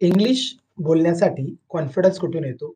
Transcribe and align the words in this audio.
English 0.00 0.56
बोलण्यासाठी 0.78 1.56
confidence 1.68 2.18
कुठून 2.18 2.44
येतो? 2.44 2.74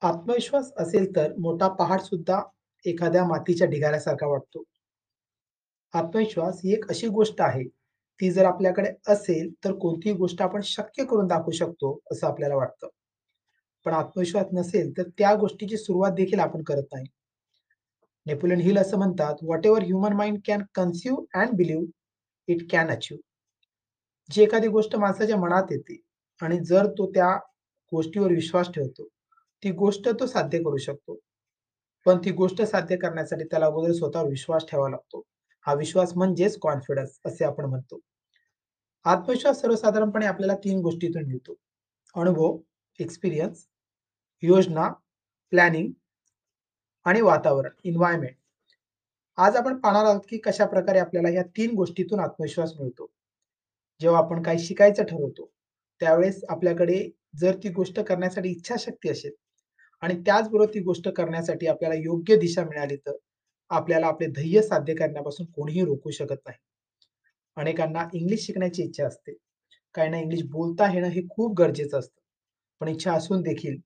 आत्मविश्वास 0.00 0.72
असेल 0.76 1.16
तर 1.16 1.32
मोठा 1.38 1.68
पहाड 1.68 2.00
सुद्धा 2.00 2.42
एखाद्या 2.86 3.24
मातीच्या 3.24 3.66
ढिगाऱ्यासारखा 3.66 4.26
वाटतो. 4.26 4.62
आत्मविश्वास 5.92 6.60
ही 6.64 6.72
एक 6.72 6.88
अशी 6.88 7.08
गोष्ट 7.08 7.34
आहे, 7.38 7.64
ती 8.20 8.32
जर 8.32 8.44
आपल्याकडे 8.44 8.92
असेल, 9.08 9.50
तर 9.64 9.72
कोणतीही 9.72 10.14
गोष्ट 10.14 10.42
आपण 10.42 10.60
शक्य 10.60 11.04
करून 11.04 11.26
दाखवू 11.26 11.50
शकतो, 11.50 11.98
असं 12.10 12.26
आपल्याला 12.26 12.56
वाटतं. 12.56 12.88
पण 13.84 13.92
आत्मविश्वास 13.92 14.46
नसेल, 14.52 14.98
तर 14.98 15.02
त्या 15.18 15.34
गोष्टीची 15.34 15.76
सुरुवात 15.76 16.10
देखील 16.10 16.38
आपण 16.38 16.62
करत 16.62 16.84
नाही. 16.92 17.06
नेपोलियन 18.26 18.60
हिल 18.60 18.78
असं 18.78 18.98
म्हणतात, 18.98 19.34
"whatever 19.42 19.82
human 19.82 20.12
mind 20.12 20.38
can 20.44 20.62
conceive 20.74 21.24
and 21.34 21.50
believe, 21.50 21.86
it 22.46 22.72
can 22.72 22.88
achieve." 22.88 23.22
जी 24.30 24.42
एखादी 24.42 24.68
गोष्ट 24.68 24.96
माणसाच्या 24.96 25.36
मनात 25.36 25.62
येते 25.70 26.00
आणि 26.42 26.58
जर 26.64 26.86
तो 26.86 27.10
त्या 27.10 27.36
गोष्टीवर 27.92 28.30
विश्वास 28.30 28.70
ठेवतो, 28.70 29.08
ती 29.62 29.70
गोष्ट 29.70 30.08
तो 30.08 30.26
साध्य 30.26 30.58
करू 30.58 30.76
शकतो. 30.76 31.18
पण 32.04 32.18
ती 32.24 32.30
गोष्ट 32.30 32.62
साध्य 32.62 32.96
करण्यासाठी 32.96 33.44
त्याला 33.44 33.66
अगोदर 33.66 33.92
स्वतःवर 33.92 34.28
विश्वास 34.28 34.64
ठेवावा 34.70 34.90
लागतो. 34.90 35.22
हा 35.60 35.74
विश्वास 35.74 36.16
म्हणजेच 36.16 36.58
कॉन्फिडन्स 36.58 37.20
असे 37.24 37.44
आपण 37.44 37.64
म्हणतो. 37.64 37.98
आत्मविश्वास 39.04 39.60
सर्वसाधारणपणे 39.60 40.26
आपल्याला 40.26 40.54
तीन 40.54 40.80
गोष्टीतून 40.80 41.22
मिळतो. 41.22 41.54
अनुभव, 42.14 42.58
एक्सपिरियन्स, 42.98 43.66
योजना, 44.42 44.88
प्लॅनिंग 45.50 45.92
आणि 47.04 47.20
वातावरण, 47.20 47.70
इन्व्हायरमेंट 47.84 48.34
आज 49.36 49.56
आपण 49.56 49.76
पाहणार 49.76 50.04
आहोत, 50.04 50.20
की 50.28 50.38
कशा 50.38 50.66
प्रकारे 50.66 50.98
आपल्याला 50.98 51.28
या 51.28 51.42
तीन 51.42 51.74
गोष्टीतून 51.74 52.20
आत्मविश्वास 52.20 52.72
मिळतो. 52.80 53.06
जेव्हा 54.00 54.18
आपण 54.18 54.42
काही 54.42 54.58
शिकायचं 54.58 55.04
ठरवतो, 55.04 55.50
त्यावेळेस 56.00 56.44
आपल्याकडे 56.48 57.08
जर 57.36 57.56
ती 57.56 57.68
गोष्ट 57.68 58.00
करण्यासाठी 58.00 58.50
इच्छाशक्ती 58.50 59.08
असेल 59.08 59.32
आणि 60.02 60.14
त्याचबरोबर 60.22 60.74
ती 60.74 60.80
गोष्ट 60.80 61.08
करण्यासाठी 61.08 61.66
आपल्याला 61.66 61.94
योग्य 61.96 62.36
दिशा 62.36 62.64
मिळाली, 62.64 62.96
तर 62.96 63.16
आपल्याला 63.70 64.06
आपले 64.06 64.26
ध्येय 64.26 64.62
साध्य 64.62 64.94
करण्यापासून 64.94 65.46
कोणीही 65.46 65.84
रोखू 65.84 66.10
शकत 66.10 66.36
नाही. 66.46 66.58
अनेकांना 67.56 68.08
इंग्लिश 68.14 68.46
शिकण्याची 68.46 68.82
इच्छा 68.82 69.06
असते. 69.06 69.32
काहींना 69.94 70.18
इंग्लिश 70.18 70.42
बोलता 70.44 70.92
येणं 70.94 71.08
हे 71.08 71.22
खूप 71.30 71.54
गरजेचं 71.58 71.98
असतं. 71.98 72.20
पण 72.80 72.88
इच्छा 72.88 73.12
असून 73.12 73.42
देखील 73.42 73.76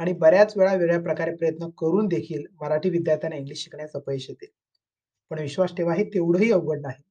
आणि 0.00 0.12
बऱ्याच 0.12 0.56
वेळा 0.56 0.74
वेगळ्या 0.74 1.00
प्रकारे 1.00 1.34
प्रयत्न 1.36 1.68
करून 1.78 2.08
देखील 2.08 2.44
मराठी 2.62 2.90
विद्यार्थ्यांना 2.90 3.36
इंग्लिश 3.36 3.64
शिकण्यास 3.64 3.90
अपयश 3.94 4.26
येते. 4.30 4.46
पण 5.30 5.38
विश्वास 5.40 5.74
ठेवा 5.76 5.94
हे 5.94 6.04
तेवढंही 6.04 6.50
अवघड 6.52 6.80
नाही. 6.80 7.02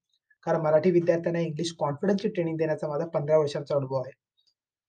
कारण 0.45 0.61
मराठी 0.61 0.91
विद्यार्थ्यांना 0.91 1.39
इंग्लिश 1.39 1.75
कॉन्फिडन्सची 1.79 2.29
ट्रेनिंग 2.29 2.57
देण्याचा 2.57 2.87
माझा 2.87 3.05
15 3.05 3.37
वर्षांचा 3.37 3.75
अनुभव 3.75 3.95
आहे. 3.95 4.11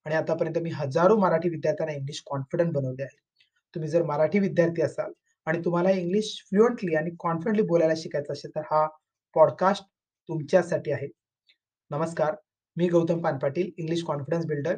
आणि 0.05 0.15
आतापर्यंत 0.15 0.59
मी 0.59 0.71
हजारो 0.71 1.17
मराठी 1.17 1.49
विद्यार्थ्यांना 1.49 1.93
इंग्लिश 1.93 2.23
कॉन्फिडंट 2.27 2.73
बनवले 2.73 3.03
आहे. 3.03 3.17
तुम्ही 3.75 3.91
जर 3.91 4.03
मराठी 4.03 4.39
विद्यार्थी 4.39 4.83
असाल 4.83 5.13
आणि 5.47 5.59
तुम्हाला 5.65 5.91
इंग्लिश 5.91 6.45
फ्लुएंटली 6.47 6.95
आणि 6.95 7.11
कॉन्फिडंटली 7.19 7.63
बोलायला 7.63 7.95
शिकायचं 7.97 8.33
असेल, 8.33 8.51
तर 8.51 8.61
हा 8.61 8.89
पॉडकास्ट 9.35 9.85
तुमच्यासाठी 10.29 10.93
आहे. 10.93 11.09
नमस्कार, 11.91 12.35
मी 12.77 12.89
Gautam 12.89 13.23
Panpatil, 13.23 13.71
English 13.77 14.05
confidence 14.05 14.47
builder. 14.47 14.77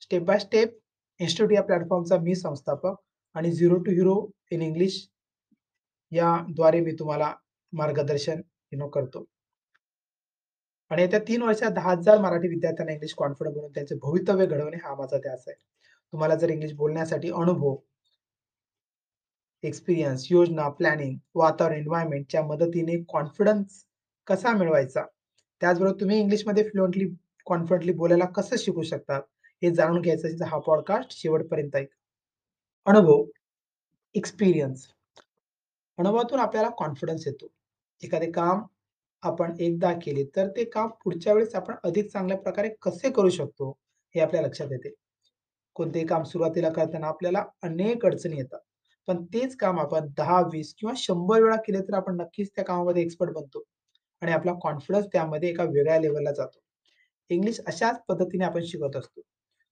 Step 0.00 0.22
by 0.22 0.38
step 0.38 0.78
institute 1.18 1.52
या 1.52 1.62
प्लॅटफॉर्मचा 1.62 2.16
मी 2.18 2.34
संस्थापक 2.34 2.94
आणि 3.34 3.52
zero 3.52 3.74
to 3.74 3.90
hero 3.90 4.30
in 4.50 4.62
English 4.62 5.08
याद्वारे 6.12 6.80
मी 6.80 6.92
तुम्हाला 6.92 7.34
मार्गदर्शन 7.72 8.40
यू 8.72 8.78
नो 8.78 8.88
करतो. 8.88 9.24
आणि 10.90 11.02
येत्या 11.02 11.20
तीन 11.20 11.42
वर्षात 11.42 11.70
10,000 11.70 12.18
मराठी 12.18 12.48
विद्यार्थ्यांना 12.48 12.92
इंग्लिश 12.92 13.14
कॉन्फिडंट 13.14 13.54
बनवून 13.54 13.70
त्यांचे 13.70 13.94
भवितव्य 13.94 14.46
घडवणे 14.46 14.76
हा 14.76 14.94
माझा 14.94 15.18
ध्यास 15.18 15.44
आहे. 15.46 15.56
तुम्हाला 16.12 16.34
जर 16.34 16.50
इंग्लिश 16.50 16.72
बोलण्यासाठी 16.72 17.30
अनुभव 17.30 17.76
एक्सपिरियन्स, 19.62 20.26
योजना, 20.30 20.68
प्लॅनिंग, 20.68 21.16
वातावरण, 21.34 21.74
एन्व्हायरमेंटच्या 21.74 22.42
मदतीने 22.42 23.02
कॉन्फिडन्स 23.08 23.84
कसा 24.26 24.52
मिळवायचा, 24.52 25.02
त्याचबरोबर 25.60 26.00
तुम्ही 26.00 26.20
इंग्लिशमध्ये 26.20 26.64
फ्लुएंटली, 26.64 27.08
कॉन्फिडंटली 27.46 27.92
बोलायला 27.92 28.24
कसं 28.26 28.56
शिकू 28.58 28.82
शकतात 28.82 29.22
हे 29.62 29.74
जाणून 29.74 30.00
घ्यायचं 30.00 30.44
हा 30.44 30.58
पॉडकास्ट 30.58 31.12
शेवटपर्यंत 31.12 31.76
ऐक 31.76 31.88
अनुभव, 32.86 33.24
एक्सपिरियन्स. 34.14 34.86
अनुभवातून 35.98 36.40
आपल्याला 36.40 36.68
कॉन्फिडन्स 36.78 37.26
येतो. 37.26 37.46
एखादे 38.02 38.30
काम 38.30 38.62
आपण 39.24 39.54
एकदा 39.60 39.92
केले, 39.92 40.24
तर 40.36 40.48
ते 40.48 40.64
काम 40.64 40.88
पुढच्या 41.04 41.32
वेळेस 41.32 41.54
आपण 41.54 41.74
अधिक 41.84 42.10
चांगल्या 42.12 42.36
प्रकारे 42.38 42.68
कसे 42.82 43.10
करू 43.10 43.30
शकतो, 43.30 43.70
हे 44.14 44.20
आपल्या 44.20 44.42
लक्षात 44.42 44.72
येते. 44.72 44.92
कोणतेही 45.76 46.06
काम 46.06 46.22
सुरुवातीला 46.22 46.68
करताना 46.70 47.06
आपल्याला 47.06 47.44
अनेक 47.62 48.06
अडचणी 48.06 48.36
येतात. 48.36 48.60
पण 49.08 49.24
तेच 49.24 49.56
काम 49.56 49.80
आपण 49.80 50.06
दहा 50.18 50.40
वीस 50.52 50.74
किंवा 50.78 50.94
शंभर 50.96 51.42
वेळा 51.42 51.56
केले, 51.56 51.80
तर 51.80 51.94
आपण 51.94 52.16
नक्कीच 52.16 52.50
त्या 52.56 52.64
कामामध्ये 52.64 53.02
एक्सपर्ट 53.02 53.32
बनतो 53.32 53.62
आणि 54.22 54.32
आपला 54.32 54.52
कॉन्फिडन्स 54.62 55.06
त्यामध्ये 55.06 55.48
एका 55.50 55.64
वेगळ्या 55.64 55.98
लेवलला 56.00 56.32
जातो. 56.32 56.58
इंग्लिश 57.30 57.60
अशाच 57.66 58.00
पद्धतीने 58.08 58.44
आपण 58.44 58.64
शिकत 58.64 58.96
असतो. 58.96 59.20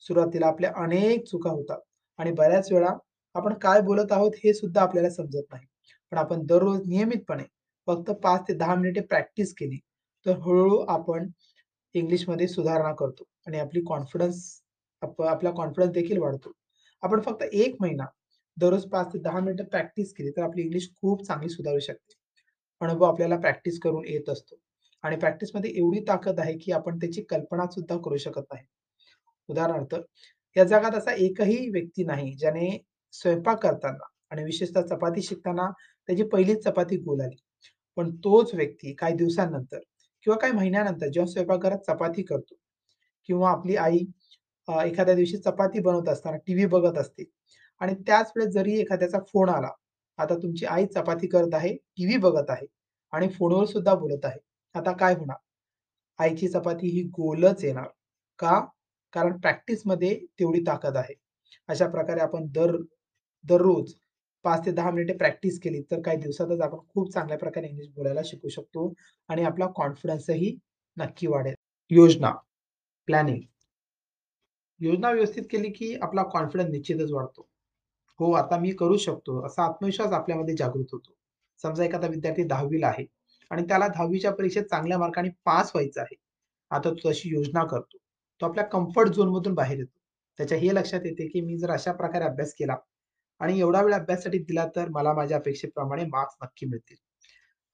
सुरुवातीला 0.00 0.46
आपल्या 0.46 0.72
अनेक 0.76 1.24
चुका 1.26 1.50
होतात 1.50 1.80
आणि 2.18 2.32
बऱ्याच 2.32 2.72
वेळा 2.72 2.90
आपण 3.34 3.54
काय 3.54 3.80
बोलत 3.80 4.12
आहोत, 4.12 4.32
हे 4.44 4.54
सुद्धा 4.54 4.82
आपल्याला 4.82 5.10
समजत 5.10 5.42
नाही. 5.52 5.66
पण 6.12 6.18
आपण 6.18 6.46
दररोज 6.46 6.80
नियमितपणे 6.88 7.44
फक्त 7.92 8.10
पाच 8.22 8.42
ते 8.48 8.54
दहा 8.54 8.74
मिनिटे 8.74 9.00
प्रॅक्टिस 9.00 9.54
केली, 9.54 9.78
तर 10.26 10.32
हळूहळू 10.32 10.78
आपण 10.88 11.28
इंग्लिशमध्ये 11.94 12.48
सुधारणा 12.48 12.92
करतो 12.94 13.24
आणि 13.46 13.58
आपली 13.58 13.80
कॉन्फिडन्स 13.86 14.44
आप 15.02 15.22
आपला 15.22 15.50
कॉन्फिडन्स 15.50 15.92
देखील 15.92 16.18
वाढतो. 16.18 16.52
आपण 17.02 17.20
फक्त 17.20 17.42
एक 17.52 17.76
महिना 17.80 18.04
दररोज 18.56 18.84
पाच 18.88 19.12
ते 19.12 19.18
दहा 19.18 19.40
मिनिटं 19.40 19.64
प्रॅक्टिस 19.64 20.12
केली, 20.14 20.30
तर 20.30 20.42
आपली 20.42 20.62
इंग्लिश 20.62 20.88
खूप 21.00 21.22
चांगली 21.26 21.48
सुधारू 21.48 21.78
शकते. 21.78 22.14
अनुभव 22.80 23.04
आपल्याला 23.04 23.36
प्रॅक्टिस 23.36 23.78
करून 23.80 24.04
येत 24.08 24.28
असतो 24.28 24.56
आणि 25.04 25.16
प्रॅक्टिसमध्ये 25.16 25.70
एवढी 25.70 26.00
ताकद 26.00 26.40
आहे, 26.40 26.58
की 26.58 26.72
आपण 26.72 26.98
त्याची 26.98 27.22
कल्पना 27.22 27.66
सुद्धा 27.66 27.96
करू 27.96 28.16
शकत 28.16 28.52
नाही. 28.52 28.66
उदाहरणार्थ, 29.48 29.94
या 30.56 30.64
जगात 30.64 30.94
असा 30.94 31.12
एकही 31.12 31.68
व्यक्ती 31.68 32.04
नाही, 32.04 32.32
ज्याने 32.32 32.84
स्वयंपाक 33.12 33.62
करताना 33.62 34.06
आणि 34.30 34.44
विशेषतः 34.44 34.82
चपाती 34.82 35.22
शिकताना 35.22 35.70
त्याची 36.08 36.22
पहिलीच 36.22 36.64
चपाती 36.64 36.96
गोल 36.96 37.20
आली. 37.20 37.36
पण 37.96 38.10
तोच 38.16 38.54
व्यक्ती 38.54 38.92
काही 38.94 39.14
दिवसांनंतर 39.16 39.78
किंवा 40.26 40.38
काही 40.38 40.52
महिन्यानंतर 40.52 41.08
जेव्हा 41.08 41.32
स्वयंपाकघरात 41.32 41.78
चपाती 41.88 42.22
करतो 42.22 42.54
किंवा 43.28 43.50
आपली 43.50 43.76
आई 43.78 43.98
एखाद्या 44.68 45.14
दिवशी 45.14 45.36
चपाती 45.38 45.80
बनवत 45.80 46.08
असताना 46.08 46.36
टीव्ही 46.46 46.66
बघत 46.66 46.98
असते 46.98 47.24
आणि 47.80 47.94
त्याच 48.06 48.32
वेळेस 48.36 48.52
जरी 48.54 48.78
एखाद्याचा 48.80 49.18
फोन 49.28 49.48
आला, 49.48 49.68
आता 50.18 50.34
तुमची 50.36 50.66
आई 50.66 50.86
चपाती 50.86 51.26
करत 51.28 51.54
आहे, 51.54 51.74
टीव्ही 51.74 52.16
बघत 52.18 52.50
आहे 52.50 52.66
आणि 53.12 53.28
फोनवर 53.30 53.64
सुद्धा 53.66 53.94
बोलत 53.94 54.24
आहे. 54.24 54.38
आता 54.74 54.92
काय 54.92 55.14
होणार? 55.14 55.36
आईची 56.18 56.48
चपाती 56.48 56.88
ही 56.90 57.02
गोलच 57.10 57.64
येणार. 57.64 57.88
का? 58.38 58.60
कारण 59.12 59.38
प्रॅक्टिसमध्ये 59.40 60.14
तेवढी 60.40 60.60
ताकद 60.66 60.96
आहे. 60.96 61.14
अशा 61.68 61.86
प्रकारे 61.88 62.20
आपण 62.20 62.46
दर 62.52 62.76
दररोज 63.44 63.94
पाच 64.44 64.66
ते 64.66 64.70
दहा 64.70 64.90
मिनिटे 64.90 65.12
प्रॅक्टिस 65.14 65.60
केली, 65.60 65.82
तर 65.82 66.00
काही 66.02 66.16
दिवसातच 66.16 66.60
आपण 66.60 66.78
खूप 66.88 67.12
चांगल्या 67.12 67.38
प्रकारे 67.38 67.68
इंग्लिश 67.68 67.88
बोलायला 67.88 68.20
शिकू 68.24 68.48
शकतो 68.48 68.92
आणि 69.28 69.42
आपला 69.42 69.66
कॉन्फिडन्सही 69.66 70.58
नक्की 70.96 71.26
वाढेल. 71.26 71.54
योजना, 71.90 72.32
प्लॅनिंग. 73.06 73.40
योजना 74.80 75.10
व्यवस्थित 75.10 75.42
केली, 75.50 75.70
की 75.70 75.94
आपला 76.02 76.22
कॉन्फिडन्स 76.22 76.70
निश्चितच 76.70 77.10
वाढतो. 77.12 77.48
हो, 78.18 78.32
आता 78.32 78.58
मी 78.58 78.70
करू 78.70 78.96
शकतो, 78.96 79.46
असा 79.46 79.64
आत्मविश्वास 79.64 80.12
आपल्यामध्ये 80.12 80.54
जागृत 80.56 80.86
होतो. 80.92 81.12
समजा 81.62 81.84
एखादा 81.84 82.06
विद्यार्थी 82.06 82.44
दहावीला 82.44 82.88
आहे 82.88 83.06
आणि 83.50 83.62
त्याला 83.62 83.88
10वीच्या 83.88 84.32
परीक्षेत 84.32 84.62
चांगल्या 84.62 84.98
मार्काने 84.98 85.28
पास 85.44 85.72
व्हायचं 85.74 86.00
आहे. 86.00 86.16
आता 86.70 86.90
तो 86.90 87.10
तशी 87.10 87.28
योजना 87.28 87.64
करतो. 87.64 87.98
तो 88.40 88.46
आपल्या 88.46 88.64
कम्फर्ट 88.64 89.08
झोनमधून 89.08 89.54
बाहेर 89.54 89.78
येतो. 89.78 89.98
त्याच्या 90.38 90.58
हे 90.58 90.74
लक्षात 90.74 91.00
येते, 91.04 91.28
की 91.28 91.40
मी 91.40 91.58
जर 91.58 91.70
अशा 91.70 91.92
प्रकारे 91.92 92.24
अभ्यास 92.24 92.54
केला 92.54 92.76
आणि 93.42 93.58
एवढा 93.60 93.82
वेळ 93.82 93.94
अभ्यासासाठी 93.94 94.38
दिला, 94.38 94.66
तर 94.76 94.88
मला 94.88 95.12
माझ्या 95.12 95.36
अपेक्षेप्रमाणे 95.36 96.04
मार्क्स 96.04 96.34
नक्की 96.42 96.66
मिळतील. 96.66 96.96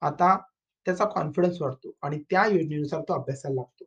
आता 0.01 0.37
त्याचा 0.85 1.05
कॉन्फिडन्स 1.05 1.61
वाढतो 1.61 1.93
आणि 2.01 2.19
त्या 2.29 2.45
योजनेनुसार 2.45 3.01
तो 3.01 3.13
अभ्यासाला 3.13 3.55
लागतो. 3.55 3.85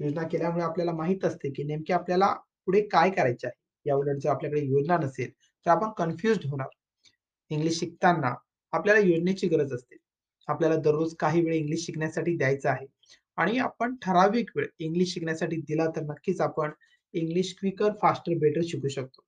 योजना 0.00 0.22
केल्यामुळे 0.22 0.64
आपल्याला 0.64 0.92
माहीत 0.92 1.24
असते, 1.24 1.50
की 1.50 1.64
नेमके 1.64 1.92
आपल्याला 1.92 2.32
पुढे 2.66 2.80
काय 2.80 3.10
करायचे 3.10 3.46
आहे. 3.46 3.60
याउलट 3.86 4.16
जर 4.16 4.30
आपल्याकडे 4.30 4.60
योजना 4.60 4.96
नसेल, 4.98 5.30
तर 5.30 5.70
आपण 5.70 5.90
कन्फ्युज 5.90 6.38
होणार. 6.46 6.68
इंग्लिश 7.50 7.78
शिकताना 7.78 8.34
आपल्याला 8.72 9.00
योजनेची 9.00 9.48
गरज 9.48 9.72
असते. 9.72 9.96
आपल्याला 10.48 10.76
दररोज 10.76 11.14
काही 11.16 11.44
वेळ 11.44 11.54
इंग्लिश 11.54 11.86
शिकण्यासाठी 11.86 12.36
द्यायचा 12.36 12.70
आहे 12.70 12.86
आणि 13.36 13.58
आपण 13.58 13.94
ठराविक 14.02 14.50
वेळ 14.56 14.66
इंग्लिश 14.78 15.14
शिकण्यासाठी 15.14 15.56
दिला, 15.56 15.86
तर 15.96 16.00
नक्कीच 16.00 16.40
आपण 16.40 16.70
इंग्लिश 17.12 17.54
क्विकर, 17.60 17.90
फास्टर, 18.02 18.32
बेटर 18.38 18.60
शिकू 18.64 18.88
शकतो. 18.88 19.27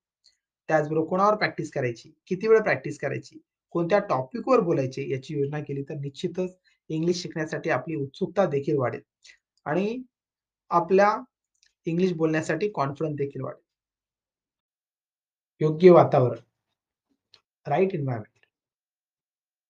त्याचबरोबर 0.71 1.09
कोणावर 1.09 1.35
प्रॅक्टिस 1.35 1.71
करायची, 1.71 2.11
किती 2.27 2.49
वेळ 2.49 2.61
प्रॅक्टिस 2.61 2.99
करायची, 2.99 3.39
कोणत्या 3.71 3.99
टॉपिकवर 3.99 4.61
बोलायचे 4.61 5.09
याची 5.11 5.35
योजना 5.35 5.61
केली, 5.61 5.83
तर 5.83 5.95
निश्चितच 5.95 6.57
इंग्लिश 6.89 7.23
शिकण्यासाठी 7.23 7.71
आपली 7.71 7.95
उत्सुकता 7.95 8.47
देखील 8.47 8.77
वाढेल 8.79 9.01
आणि 9.65 10.03
आपल्या 10.71 11.17
इंग्लिश 11.85 12.13
बोलण्यासाठी 12.13 12.69
कॉन्फिडन्स 12.71 13.17
देखील 13.17 13.43
वाढेल. 13.43 13.65
योग्य 15.61 15.91
वातावरण. 15.91 16.39
Right 17.67 17.95
environment 17.95 18.47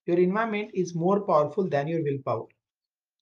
your 0.09 0.21
environment 0.21 0.71
is 0.75 0.97
more 0.97 1.19
powerful 1.19 1.69
than 1.69 1.89
your 1.89 2.03
will 2.03 2.21
power. 2.21 2.53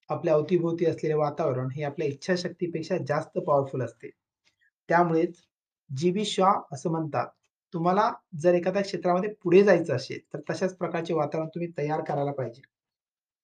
आपल्या 0.08 0.34
अवतीभोवती 0.34 0.86
असलेले 0.86 1.14
वातावरण 1.14 1.70
हे 1.70 1.82
आपल्या 1.82 2.08
इच्छाशक्तीपेक्षा 2.08 2.96
जास्त 3.08 3.38
पॉवरफुल 3.38 3.82
असते. 3.82 4.10
त्यामुळेच 4.88 5.36
जी.बी. 5.96 6.24
शॉ 6.24 6.52
असं 6.72 6.90
म्हणतात, 6.90 7.26
तुम्हाला 7.74 8.10
जर 8.40 8.54
एखाद्या 8.54 8.82
क्षेत्रामध्ये 8.82 9.30
पुढे 9.42 9.62
जायचं 9.62 9.94
असेल, 9.96 10.18
तर 10.34 10.40
तशाच 10.50 10.74
प्रकारचे 10.76 11.14
वातावरण 11.14 11.48
तुम्ही 11.48 11.68
तयार 11.78 12.00
करायला 12.04 12.32
पाहिजे. 12.32 12.62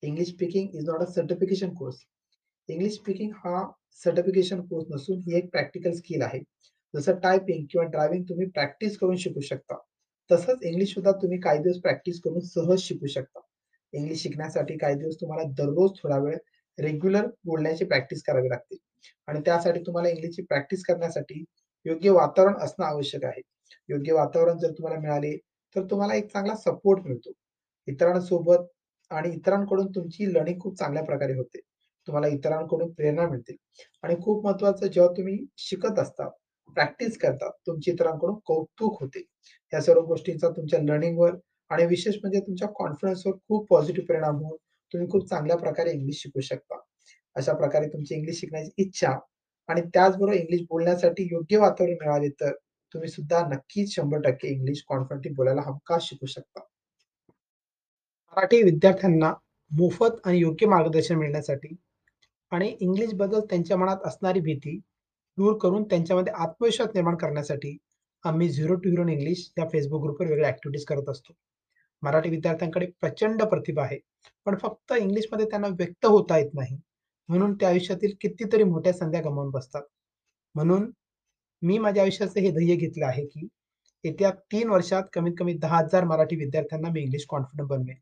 English 0.02 0.28
speaking 0.28 0.74
is 0.74 0.88
not 0.88 1.00
a 1.00 1.06
certification 1.06 1.74
course. 1.74 1.96
English 2.68 2.94
speaking 2.94 3.32
हा 3.36 3.64
सर्टिफिकेशन 4.04 4.60
कोर्स 4.66 4.86
नसून 4.90 5.18
ही 5.18 5.36
एक 5.36 5.50
प्रॅक्टिकल 5.50 5.92
स्किल 5.92 6.22
आहे. 6.22 6.40
जसं 6.94 7.18
टायपिंग 7.18 7.64
किंवा 7.70 7.86
ड्रायव्हिंग 7.86 8.24
तुम्ही 8.24 8.46
प्रॅक्टिस 8.50 8.98
करून 8.98 9.16
शिकू 9.16 9.40
शकता. 9.40 9.76
तसंच 10.30 10.62
इंग्लिश 10.62 10.94
सुद्धा 10.94 11.12
तुम्ही 11.12 11.38
काही 11.40 11.58
दिवस 11.58 11.80
प्रॅक्टिस 11.80 12.20
करून 12.20 12.40
सहज 12.40 12.78
शिकू 12.78 13.06
शकता. 13.06 13.40
इंग्लिश 13.92 14.22
शिकण्यासाठी 14.22 14.76
काही 14.78 14.94
दिवस 14.94 15.16
तुम्हाला 15.20 15.42
दररोज 15.58 15.90
थोडा 16.02 16.18
वेळ 16.18 16.36
रेग्युलर 16.78 17.26
बोलण्याची 17.44 17.84
प्रॅक्टिस 17.84 18.22
करावी 18.22 18.48
लागते 18.50 18.76
आणि 19.28 19.40
त्यासाठी 19.40 19.80
तुम्हाला 19.80 20.08
इंग्लिशची 20.08 20.42
प्रॅक्टिस 20.42 20.84
करण्यासाठी 20.84 21.44
योग्य 21.86 22.10
वातावरण 22.10 22.54
असणं 22.56 22.86
आवश्यक 22.86 23.24
आहे. 23.24 23.40
योग्य 23.88 24.12
वातावरण 24.12 24.58
जर 24.58 24.70
तुम्हाला 24.70 25.00
मिळाले, 25.00 25.36
तर 25.76 25.84
तुम्हाला 25.90 26.14
एक 26.14 26.32
चांगला 26.32 26.54
सपोर्ट 26.56 27.06
मिळतो. 27.06 27.32
इतरांसोबत 27.88 28.66
आणि 29.10 29.30
इतरांकडून 29.34 29.86
तुमची 29.94 30.32
लर्निंग 30.34 30.60
खूप 30.60 30.78
चांगल्या 30.78 31.02
प्रकारे 31.04 31.34
होते. 31.34 31.60
तुम्हाला 32.08 32.28
इतरांकडून 32.28 32.92
प्रेरणा 32.92 33.28
मिळते 33.28 33.56
आणि 34.02 34.14
खूप 34.22 34.44
महत्वाचं 34.46 34.86
जेव्हा 34.86 35.12
तुम्ही 35.16 35.38
शिकत 35.58 35.98
असता, 35.98 36.28
प्रॅक्टिस 36.76 37.18
करता, 37.18 37.50
तुमची 37.66 37.90
इतरांकडून 37.90 38.38
कौतुक 38.46 39.00
होते. 39.02 39.22
या 39.72 39.80
सर्व 39.80 40.00
गोष्टींचा 40.06 40.48
तुमच्या 40.50 40.80
लर्निंगवर 40.82 41.34
आणि 41.70 41.86
विशेष 41.86 42.16
म्हणजे 42.22 42.40
तुमच्या 42.40 42.68
कॉन्फिडन्सवर 42.76 43.34
खूप 43.38 43.66
पॉझिटिव्ह 43.70 44.06
परिणाम 44.08 44.36
होऊन 44.36 44.56
तुम्ही 44.94 45.08
खूप 45.10 45.28
चांगल्या 45.28 45.56
प्रकारे 45.56 45.92
इंग्लिश 45.92 46.20
शिकू 46.22 46.40
शकता. 46.40 46.78
अशा 47.36 47.52
प्रकारे 47.52 47.88
तुमची 47.88 48.14
इंग्लिश 48.14 48.40
शिकण्याची 48.40 48.82
इच्छा 48.82 49.10
आणि 49.68 49.80
त्याचबरोबर 49.94 50.34
इंग्लिश 50.34 50.60
बोलण्यासाठी 50.70 51.24
योग्य 51.32 51.58
वातावरण 51.58 51.94
मिळाले 52.00 52.28
तर 52.40 52.52
तुम्ही 52.94 53.08
सुद्धा 53.08 53.46
नक्कीच 53.48 53.94
100% 53.94 54.48
इंग्लिश 54.48 54.84
कॉन्फिडंटली 54.88 55.32
बोलायला 55.32 55.62
हमखास 55.66 56.02
शिकू 56.02 56.26
शकता. 56.26 56.60
मराठी 58.32 58.62
विद्यार्थ्यांना 58.62 59.32
मोफत 59.70 60.20
आणि 60.24 60.38
योग्य 60.38 60.66
मार्गदर्शन 60.66 61.14
मिळण्यासाठी 61.14 61.76
आणि 62.50 62.76
इंग्लिशबद्दल 62.80 63.40
त्यांच्या 63.40 63.76
मनात 63.76 63.96
असणारी 64.04 64.40
भीती 64.40 64.78
दूर 65.38 65.58
करून 65.58 65.84
त्यांच्यामध्ये 65.84 66.32
आत्मविश्वास 66.32 66.88
निर्माण 66.94 67.16
करण्यासाठी 67.16 67.76
आम्ही 68.24 68.48
झिरो 68.48 68.74
टू 68.74 68.90
हीरो 68.90 69.08
इंग्लिश 69.08 69.52
या 69.58 69.68
फेसबुक 69.68 70.02
ग्रुपवर 70.02 70.26
वेगळ्या 70.26 70.48
ऍक्टिव्हिटीज 70.48 70.84
करत 70.84 71.08
असतो. 71.08 71.32
मराठी 72.02 72.30
विद्यार्थ्यांकडे 72.30 72.86
प्रचंड 73.00 73.42
प्रतिभा 73.42 73.82
आहे, 73.82 73.98
पण 74.44 74.56
फक्त 74.56 74.92
इंग्लिशमध्ये 75.00 75.46
त्यांना 75.46 75.68
व्यक्त 75.68 76.06
होता 76.06 76.38
येत 76.38 76.50
नाही. 76.54 76.78
म्हणून 77.28 77.54
ते 77.54 77.66
आयुष्यातील 77.66 78.12
कितीतरी 78.20 78.64
मोठ्या 78.64 78.92
संध्या 78.92 79.20
गमावून 79.20 79.50
बसतात. 79.50 79.82
म्हणून 80.54 80.90
मी 81.64 81.78
माझ्या 81.78 82.02
आयुष्याचं 82.02 82.40
हे 82.40 82.50
ध्येय 82.50 82.76
घेतलं 82.76 83.06
आहे, 83.06 83.26
की 83.26 83.48
येत्या 84.04 84.30
तीन 84.30 84.68
वर्षात 84.68 85.02
कमीत 85.12 85.32
कमी 85.38 85.54
दहा 85.54 85.78
हजार 85.78 86.04
मराठी 86.04 86.36
विद्यार्थ्यांना 86.36 86.88
मी 86.88 87.00
इंग्लिश 87.00 87.26
कॉन्फिडंट 87.28 87.68
बनवेन. 87.68 87.96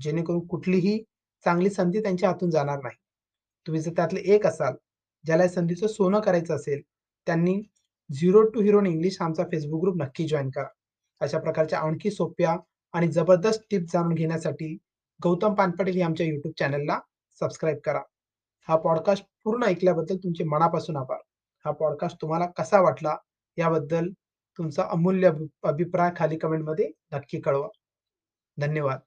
जेणेकरून 0.00 0.46
कुठलीही 0.46 1.04
चांगली 1.44 1.70
संधी 1.70 2.02
त्यांच्या 2.02 2.28
हातून 2.28 2.50
जाणार 2.50 2.78
नाही. 2.78 2.96
तुम्ही 3.66 3.82
जर 3.82 3.90
त्यातले 3.90 4.20
एक 4.20 4.46
असाल, 4.46 4.74
ज्याला 5.24 5.42
या 5.42 5.48
संधीचं 5.48 5.86
सोनं 5.86 6.20
करायचं 6.20 6.54
असेल, 6.54 6.80
त्यांनी 7.26 7.62
झिरो 8.12 8.42
टू 8.42 8.60
हिरो 8.60 8.84
इंग्लिश 8.84 9.16
आमचा 9.20 9.44
फेसबुक 9.44 9.80
ग्रुप 9.80 9.96
नक्की 9.96 10.26
जॉईन 10.26 10.50
करा. 10.50 10.68
अशा 11.20 11.38
प्रकारच्या 11.38 11.78
आणखी 11.78 12.10
सोप्या 12.10 12.56
आणि 12.92 13.08
जबरदस्त 13.08 13.60
टिप्स 13.70 13.92
जाणून 13.92 14.14
घेण्यासाठी 14.14 14.78
गौतम 15.22 15.54
पानपटेल 15.54 15.96
या 15.96 16.06
आमच्या 16.06 16.26
युट्यूब 16.26 16.54
चॅनलला 16.58 16.98
सबस्क्राईब 17.40 17.78
करा. 17.84 18.00
हा 18.68 18.76
पॉडकास्ट 18.76 19.24
पूर्ण 19.44 19.62
ऐकल्याबद्दल 19.62 20.16
तुमचे 20.16 20.44
मनापासून 20.44 20.96
आभार. 20.96 21.18
हा 21.64 21.72
पॉडकास्ट 21.72 22.20
तुम्हाला 22.20 22.46
कसा 22.46 22.80
वाटला 22.80 23.16
याबद्दल 23.56 24.08
तुमचा 24.58 24.82
अमूल्य 24.90 25.30
अभिप्राय 25.62 26.10
खाली 26.16 26.38
कमेंटमध्ये 26.38 26.90
नक्की 27.12 27.40
कळवा. 27.40 27.68
धन्यवाद. 28.58 28.98